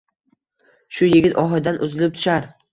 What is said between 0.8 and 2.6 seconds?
Shu yigit ohidan uzilib tushar.